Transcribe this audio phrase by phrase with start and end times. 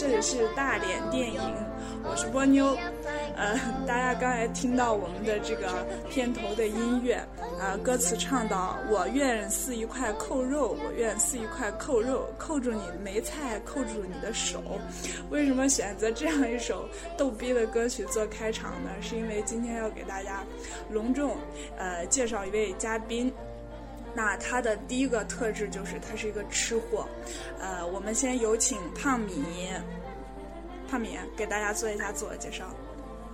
[0.00, 1.38] 这里是大连电影，
[2.02, 2.74] 我是波妞。
[3.36, 7.22] 呃，大家刚才听到我们的这个片头的音乐，
[7.60, 14.62] 呃，歌词唱到“我愿似一块扣肉，我愿似一块扣肉，扣住你的梅菜，扣住你的手”。
[15.28, 18.88] 为什么选择这样一首逗逼的歌曲做开场呢？
[19.02, 20.42] 是因为今天要给大家
[20.88, 21.36] 隆重
[21.76, 23.30] 呃介绍一位嘉宾。
[24.14, 27.06] 那他的第一个特质就是他是一个吃货，
[27.60, 29.44] 呃，我们先有请胖米，
[30.90, 32.64] 胖米给大家做一下自我介绍。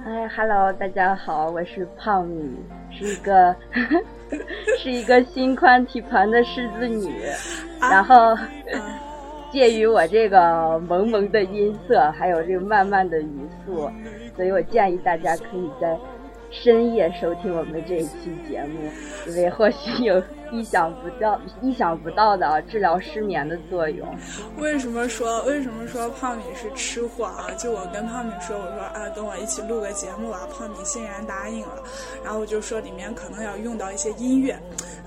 [0.04, 2.56] 哎，Hello，大家好，我是胖米，
[2.90, 3.56] 是一个
[4.78, 7.22] 是一个心宽体盘的狮子女，
[7.80, 8.36] 然后
[9.50, 13.90] 介于我这个萌萌的音色，还有这个慢慢的语速，
[14.36, 15.98] 所以我建议大家可以在
[16.62, 18.90] 深夜收听我们这一期节目，
[19.28, 20.22] 因为或许有。
[20.52, 24.08] 意想不到、意想不到的治疗失眠的作用。
[24.58, 27.50] 为什么说为什么说胖米是吃货啊？
[27.58, 31.82] 就我跟胖米说，我说啊，跟我一起录个节目啊，胖米欣然答应了。
[32.22, 34.56] 然后我就说里面可能要用到一些音乐，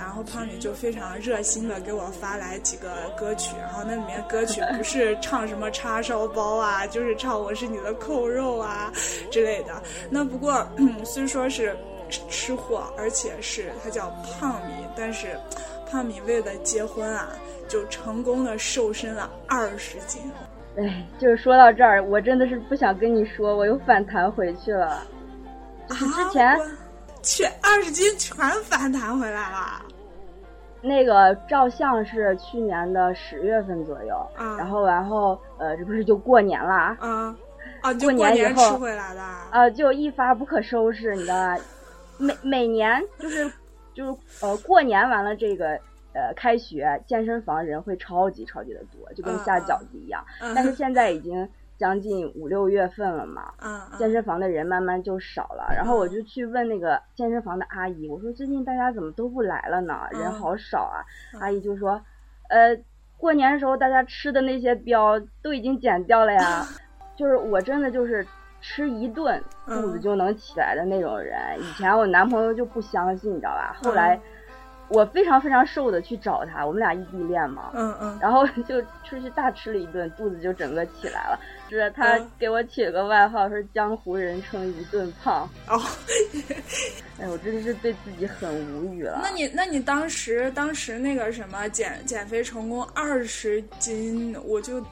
[0.10, 3.56] 然后胖米就非常热心的给我发来几个歌曲。
[3.60, 8.92] 然后那里面歌曲不是唱什么叉烧包啊，就是唱我是你的扣肉啊
[9.30, 9.80] 之类的。
[10.10, 10.68] 那不过
[11.06, 11.78] 虽说是。
[12.28, 15.40] 吃货，而且是他叫胖米，但是
[15.88, 17.30] 胖米为了结婚啊，
[17.68, 20.20] 就成功的瘦身了二十斤。
[20.76, 25.06] 哎，就是说到这儿，我真的是不想跟你说，我又反弹回去了。
[25.88, 26.60] 就是之前，
[27.22, 29.80] 去二十斤全反弹回来了。
[30.82, 34.16] 那个照相是去年的十月份左右，
[34.58, 36.98] 然后然后呃，这不是就过年了啊
[37.82, 41.58] 啊，过年以后吃回来的啊，就一发不可收拾，你知道吧？
[42.18, 43.52] 每每年就是
[43.94, 45.70] 就是呃过年完了这个
[46.14, 50.24] 呃开学健身房人会超级超级的多，就跟下饺子一样。
[50.54, 51.48] 但是现在已经
[51.80, 53.52] 将近五六月份了嘛，
[53.98, 55.74] 健身房的人慢慢就少了。
[55.74, 60.02] 然后我就去问那个健身房的阿姨，我说最近大家怎么都不来了呢？
[60.12, 61.00] 人好少啊。
[61.40, 62.00] 阿姨就说，
[62.50, 62.78] 呃，
[63.18, 66.68] 过年的时候大家吃的那些膘都已经减掉了呀。
[67.18, 68.28] 就是我真的就是。
[68.62, 73.74] 吃一顿肚子就能起来的那种人，以前我男朋友就不相信，你知道吧？
[73.82, 74.20] 后来
[74.90, 81.40] 我非常非常瘦的去找他，我们俩异地恋嘛，嗯嗯，然后就出去大吃了一顿，肚子就整个起来了。
[81.70, 85.48] 是他给我起了个外号，说江湖人称一顿胖。
[85.68, 85.80] 哦，
[87.22, 89.20] 哎，我真的是对自己很无语了。
[89.24, 94.84] 那你那你当时当时那个什么减减肥成功二十斤，我就。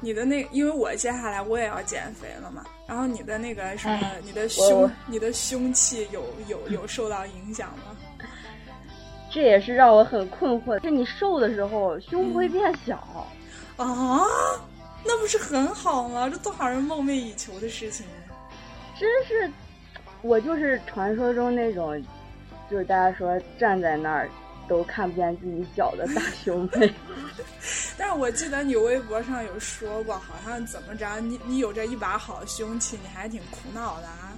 [0.00, 7.96] 你的那，因为我接下来我也要减肥了嘛，然后你的那个什么，你的胸，你的胸器有有有受到影响吗？
[9.30, 10.80] 这也是让我很困惑。
[10.82, 12.96] 是你瘦的时候胸不会变小
[13.76, 14.20] 啊？
[15.04, 16.28] 那不是很好吗？
[16.28, 18.06] 这多少人梦寐以求的事情。
[18.98, 19.50] 真是，
[20.22, 22.02] 我就是传说中那种，
[22.70, 24.28] 就是大家说站在那儿。
[24.68, 26.92] 都看不见自己脚的大 胸妹，
[27.96, 34.36] 但是我记得你微博上有说过，好像怎么着，你你有这一把好胸器，你还挺苦恼的啊。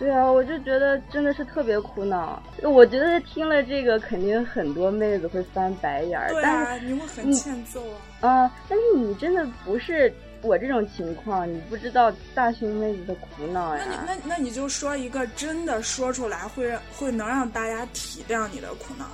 [0.00, 2.42] 对啊，我就觉得真的是特别苦恼。
[2.62, 6.30] 我觉得听了这个，肯定很多妹子会翻白眼儿。
[6.30, 7.82] 对啊，你会很欠揍
[8.22, 8.26] 啊。
[8.26, 10.10] 啊，但是你真的不是
[10.40, 13.84] 我这种情况，你不知道大胸妹子的苦恼呀。
[14.06, 19.04] 那那那你就说一个真的说出来会会能让大家体谅你的苦恼。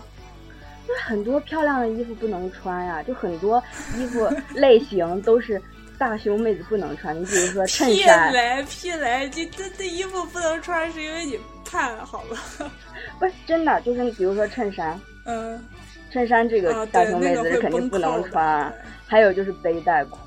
[0.87, 3.61] 就是很多漂亮的衣服不能穿呀，就很多
[3.96, 4.25] 衣服
[4.55, 5.61] 类型都是
[5.98, 7.19] 大胸妹子不能穿。
[7.19, 12.70] 你比如说衬衫，屁来屁来，你这这衣服不能穿是因为你胖，好吧？
[13.19, 15.62] 不是真的，就是比如说衬衫，嗯，
[16.10, 18.72] 衬衫这个大胸妹子是肯定不能穿。
[19.06, 20.19] 还有就是背带裤，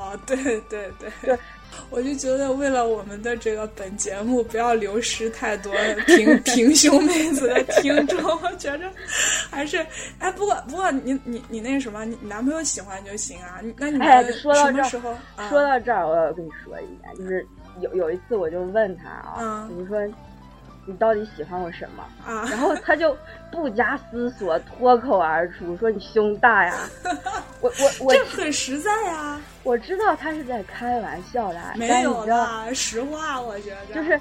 [0.00, 0.36] 哦，对
[0.68, 1.38] 对对，对。
[1.88, 5.72] 我就觉得，为了我们的这个本节目不要流失太多
[6.06, 8.90] 平 平胸妹子的听众，我觉着
[9.50, 9.84] 还是
[10.18, 13.60] 哎，不过不过你你你那什么，你男朋友喜欢就行啊。
[13.76, 15.14] 那你们说到这时候，
[15.48, 17.46] 说到这儿，我要跟你说一下，就是
[17.80, 19.96] 有有一次我就问他啊，我就说。
[20.90, 22.04] 你到底喜欢我什么？
[22.26, 22.44] 啊！
[22.50, 23.16] 然后他就
[23.50, 26.74] 不加思索脱口而出说：“你胸大呀！
[27.60, 29.40] ”我我我这很实在呀！
[29.62, 34.18] 我知道他是在开玩笑的，没有的，实话我觉得就是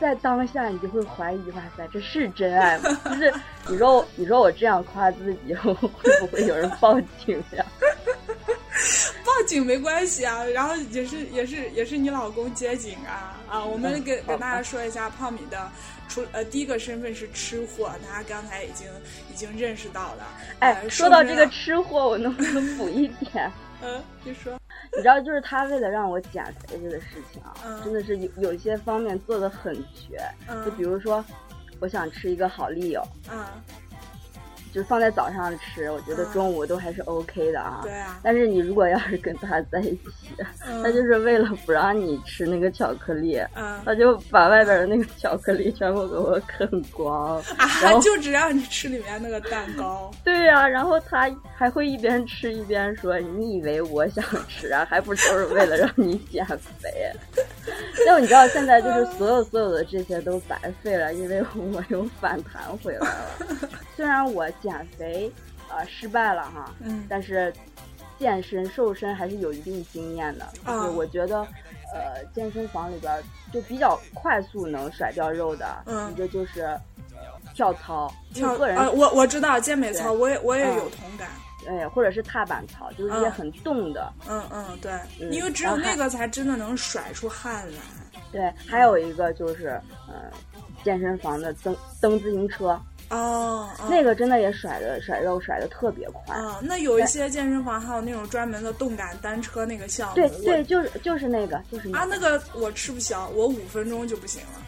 [0.00, 2.90] 在当下你就会怀疑：哇塞，这是真爱吗？
[3.04, 3.32] 就是
[3.68, 7.64] 你说你说我这样夸自己， 会不会有人报警呀？
[9.24, 13.64] 报警没关系啊，然后也是也是也是你老公接警啊啊！
[13.64, 15.68] 我们给给大家说一下胖米的。
[16.08, 18.86] 出呃，第一个身份是吃货，大家刚才已经
[19.32, 20.26] 已经认识到了。
[20.60, 23.50] 哎，说到这个吃货，我能不能补一点？
[23.82, 24.58] 嗯，你说。
[24.96, 30.18] 你知道，就是他为了让我减肥这个事情啊，真的是有有一些方面做的很绝。
[30.64, 31.24] 就比如说，
[31.78, 33.06] 我想吃一个好丽友。
[33.30, 33.44] 嗯。
[34.72, 37.80] 就放在早上吃，我觉得中午都还是 OK 的啊。
[37.82, 38.18] 对啊。
[38.22, 40.10] 但是你如果要是跟他在一起，
[40.82, 43.40] 他就是为了不让你吃那个巧克力，
[43.84, 47.42] 他就把外边的那个巧克力全部给我啃光，
[47.82, 50.10] 然后就只让你吃里面那个蛋糕。
[50.24, 51.28] 对呀，然后他
[51.58, 54.86] 还会一边吃一边说：“你以为我想吃啊？
[54.88, 57.10] 还不都是为了让你减肥？”
[58.06, 63.68] 那你知道现在就是所有所有的这些都白费了，因为我又反弹回来了。
[63.96, 65.28] 虽然我减肥，
[65.68, 67.52] 呃，失败了哈，嗯，但是
[68.20, 70.46] 健身瘦身还是有一定经验的。
[70.64, 71.40] 就是我觉得，
[71.92, 73.12] 呃，健身房里边
[73.52, 75.66] 就比较快速能甩掉肉的，
[76.12, 76.68] 一个就是
[77.52, 81.07] 跳操，跳个人，我我知道健美操，我也我也有同感。
[81.66, 84.12] 哎，或者是踏板操，就是一些很动的。
[84.28, 84.92] 嗯嗯，对，
[85.30, 87.78] 因为只有那个才真的能甩出汗来。
[88.30, 90.30] 对，还有一个就是，呃，
[90.84, 92.80] 健身房的蹬蹬自行车。
[93.10, 96.60] 哦，那个真的也甩的甩肉甩的特别快啊！
[96.62, 104.60] 那有一些健身房还有那种专门的动感单车那个项目，对对，就是就是那个就是啊，那个我吃不消，我五分钟就不行了。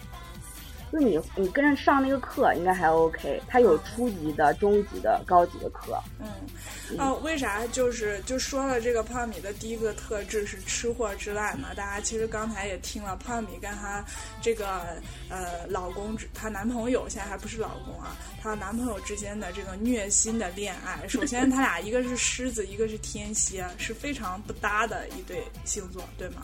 [0.93, 5.97] 就你你跟着上那个课应该还 OK，它有初级的、中级的、高级的课。
[6.19, 11.69] 嗯，啊，为啥就是就说了这个胖米的第一个特质是吃货之外嘛？
[11.75, 14.05] 大家其实刚才也听了胖米跟她
[14.43, 14.97] 这个
[15.29, 21.07] 呃老公，她男朋友现在还不是老公啊，她男朋友之间的这个虐心的恋爱。
[21.07, 26.43] 首先他俩一个是狮子，一个是天蝎，是非常不搭的一对星座，对吗？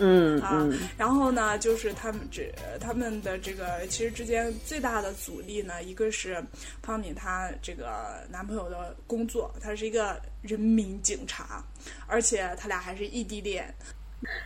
[0.00, 6.42] 嗯啊，然后呢，就是他们这他们的这个其实之间最大的阻力呢，一个是
[6.82, 11.64] 胖敏她这个男朋友的工作，他是一个人民警察，
[12.06, 13.74] 而且他俩还是异地恋。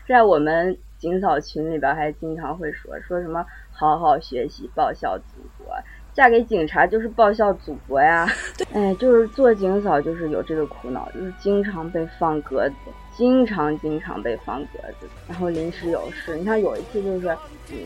[0.06, 5.74] 在我们警嫂群里边，还经常会说说什么好好学习，报效祖国。
[6.14, 8.28] 嫁给警察就是报效祖国呀！
[8.74, 12.74] 哎，就是做警嫂就是有这个苦恼，就是经常被放鸽子。
[13.16, 16.36] 经常经常被放鸽子，然后临时有事。
[16.36, 17.28] 你像有一次就是，
[17.70, 17.76] 嗯，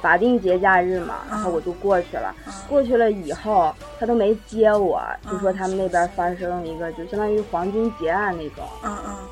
[0.00, 2.34] 法定节假日嘛，然后我就过去了。
[2.68, 8.64] 过去了以后，他都没接我，就说他们那边发生了一个，就相当于黄金劫案那种。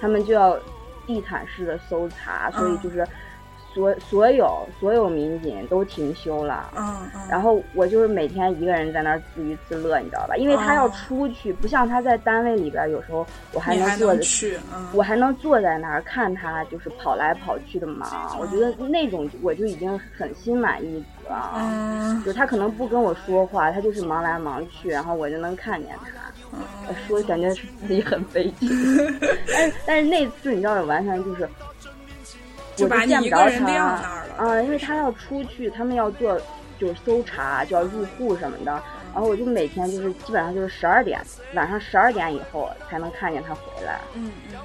[0.00, 0.56] 他们就要
[1.06, 3.06] 地毯式的搜查，所以就是。
[3.74, 10.36] 所所有所有民警都停休了，嗯嗯，然后我就是每天一个人在那儿自娱自乐，你知道吧？
[10.36, 14.58] 因为他要出去，不像他在单位里边，有时候我还能坐着去，
[14.92, 18.36] 我还能坐在那儿看他就是跑来跑去的忙。
[18.38, 21.52] 我觉得那种我就已经很心满意足了。
[21.56, 25.91] 嗯，就他可能不跟我说话，他就是忙来忙去，然后我就能看见
[26.50, 28.69] 他，说感觉是自己很悲剧。
[29.50, 31.48] 但是但是那次你知道，完全就是。
[32.76, 34.62] 就把你一个人晾那儿了啊！
[34.62, 36.41] 因为他要出去，他们要做
[36.79, 38.82] 就是搜查，就要入户什么的。
[39.12, 41.20] 然后我就每天就是基本上就是十二点，
[41.55, 44.00] 晚上十二点以后才能看见他回来。
[44.14, 44.58] 嗯嗯。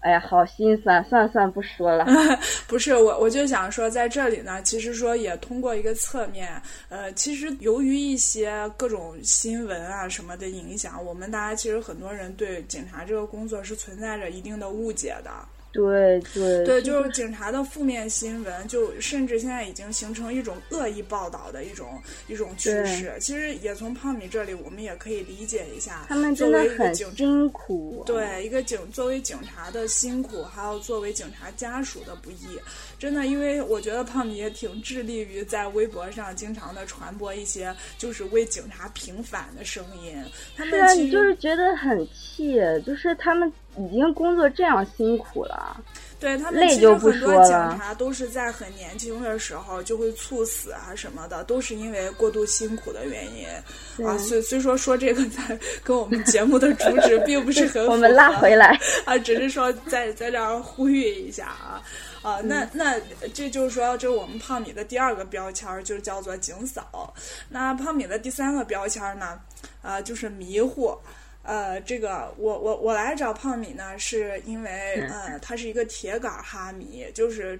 [0.00, 2.06] 哎呀，好心酸，算了算了，不说了。
[2.68, 6.48] 不是我，我就想说，在这里呢，其实说也通过一个侧面，
[6.90, 15.30] 呃，其实由于一些各种新闻啊什么的影响，我们大家其实很多人对警察这个工作是存在着一定的误解的。
[15.76, 23.12] 对对对，就是警察的负面新闻，就甚至现在已经形成一种恶意报道的一种一种趋势。
[23.20, 28.02] 其实也从胖米这里，我们也可以理解一下，他们真的很辛苦。
[28.06, 32.58] 对，一个警作为警察的辛苦，还有作为警察家属的不易。
[32.98, 40.16] 真的，因为我觉得胖米也挺致力于在微博上经常的传播一些就是为警察平反的声音。
[40.56, 42.56] 是啊，你就是觉得很气，
[42.86, 45.76] 就是他们已经工作这样辛苦了，
[46.18, 54.16] 对他们其实很多警察都是在很年轻的时候就会猝死啊什么的，都是因为过度辛苦的原因啊。
[54.18, 61.82] 虽虽 说说这个在跟我们节目的主旨并不是很 我们拉回来啊，只是说在在这儿呼吁一下啊。
[62.22, 62.96] 啊，那那
[63.32, 67.14] 这就是说，这是我们胖米的第二个标签儿，就叫做警嫂。
[67.48, 69.38] 那胖米的第三个标签儿呢，
[69.80, 70.98] 呃，就是迷糊。
[71.46, 74.70] 呃，这个我我我来找胖米呢，是因为
[75.08, 77.58] 呃，他是一个铁杆哈迷，就是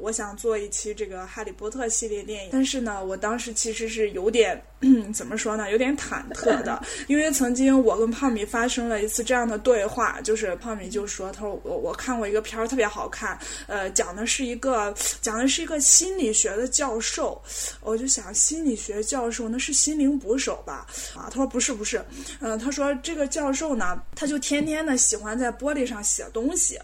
[0.00, 4.60] 我想做一期这个《哈利波特》系列电影，但是呢，我当时其实是有点
[5.14, 17.40] 怎么说呢，有点忐忑的， 因为曾经我跟胖米发生了一次这样的对话，就是胖米就说，他说我我看过一个片儿特别好看，呃，讲的是一个讲的是一个心理学的教授，
[17.80, 20.86] 我就想心理学教授那是心灵捕手吧？
[21.14, 22.04] 啊，他说不是不是，
[22.40, 26.78] 嗯，他说这个教授呢，他就天天的喜欢在玻璃上写东西，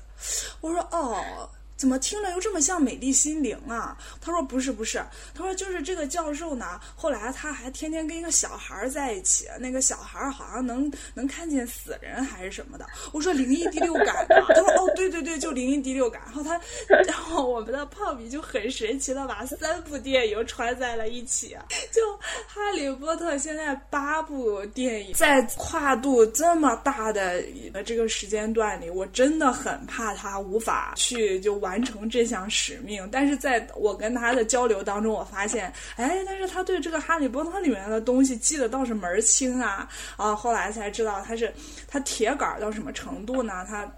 [0.61, 1.49] 我说哦。
[1.81, 3.97] 怎么听着又这么像美丽心灵啊？
[4.21, 5.03] 他说不是不是，
[5.35, 6.79] 他说就是这个教授呢。
[6.95, 12.87] 后来他还天天跟一个小孩在一起，那个小孩好像能能看见死人还是什么的。
[13.15, 16.21] 我说灵异第六感呢，他说对对对，就零零第六感。
[16.27, 16.61] 然后他，
[17.07, 21.57] 然后我们的胖比就很神奇的把三部电影穿在了一起，
[21.91, 22.15] 就
[22.47, 27.43] 哈利波特现在八部电影，在跨度这么大的
[27.87, 31.71] 这个时间段里，我真的很怕他无法去就完。
[31.71, 40.35] 完成这项使命，但是在我跟他的交流当中，我发现，哎，但是他对这个《哈利波特》里面的东西记得倒是门儿清啊啊！
[40.35, 41.55] 后来才知道他是
[41.87, 43.65] 他铁杆到什么程度呢？
[43.69, 43.89] 他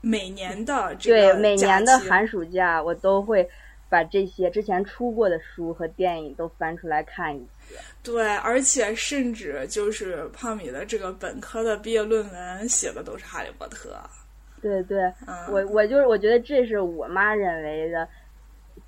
[0.00, 3.48] 每年的这个对每年的寒暑假，我都会
[3.88, 7.76] 把这些之前出过的书和电影都翻出来看一次。
[8.02, 13.90] 对，而且甚至就是胖米的这个本科的毕业论文写的都是《哈利波特》。
[14.62, 15.12] 对对，
[15.50, 18.06] 我我就是我觉得这是我妈认为的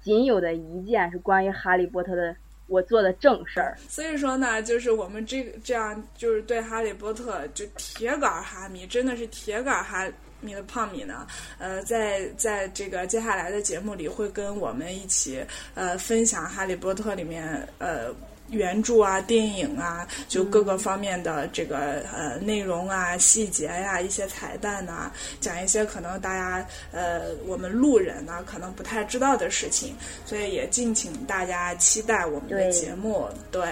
[0.01, 2.35] 仅有的一件是关于哈利波特的
[2.73, 3.77] 我做的正事儿。
[3.89, 10.11] 所以说呢，就是我们这个这样就是对哈利波特就铁杆哈迷，真的是铁杆哈
[10.41, 11.27] 迷的胖米呢，
[11.59, 18.13] 呃，在在这个接下来的节目里会跟我们一起呃分享哈利波特里面呃。
[18.51, 29.97] 原著啊，电影啊，就各个方面的这个呃内容啊、细节呀、一些彩蛋呐，讲一些可能大家呃我们路人呢可能不太知道的事情，
[30.27, 33.29] 所以也敬请大家期待我们的节目。
[33.51, 33.63] 对，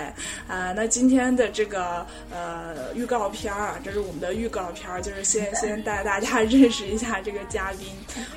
[0.48, 7.88] 啊，那今天的这个呃预告片儿啊，这是我们的预告片儿，就是先 先带大家认识一下这个嘉宾。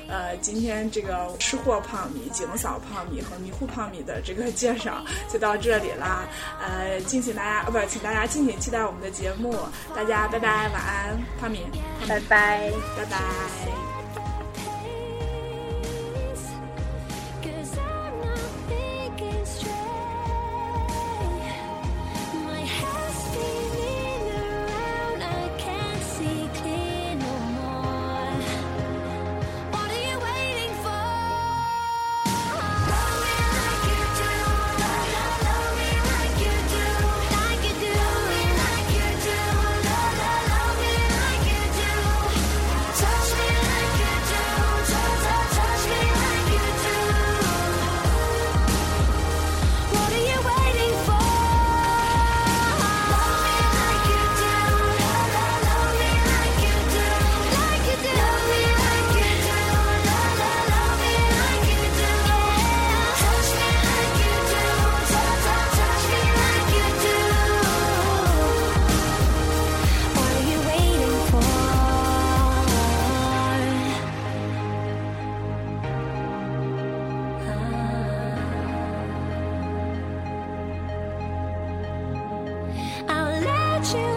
[0.08, 6.23] 呃，今天这个吃货胖米、井嫂胖米和迷糊胖米的这个介绍就到这里啦。
[6.60, 9.54] 呃，敬请大家，呃，不，请大家敬请期待我们的节目。
[9.94, 11.66] 大家拜拜，晚安，汤米，
[12.08, 13.83] 拜拜，拜拜。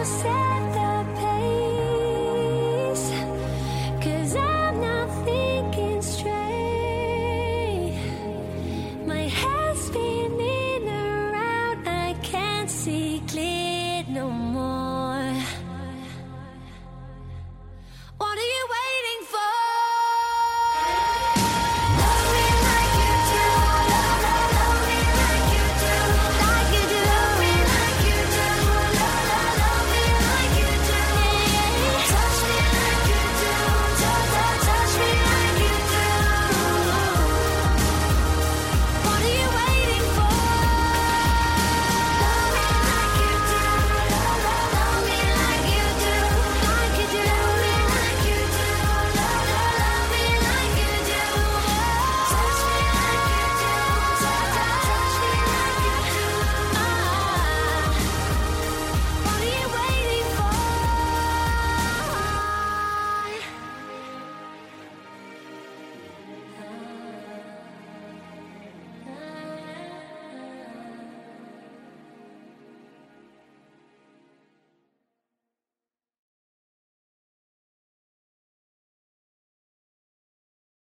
[0.04, 0.47] Say.